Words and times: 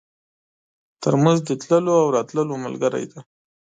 ترموز 1.01 1.39
د 1.45 1.49
تللو 1.61 1.93
او 2.03 2.07
راتلو 2.15 2.53
ملګری 2.65 3.05
دی. 3.11 3.19